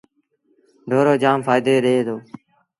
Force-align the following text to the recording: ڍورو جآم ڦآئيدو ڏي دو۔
ڍورو 0.89 1.13
جآم 1.23 1.39
ڦآئيدو 1.45 1.73
ڏي 1.85 1.97
دو۔ 2.07 2.15